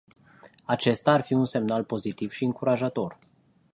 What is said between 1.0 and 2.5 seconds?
ar fi un semnal pozitiv și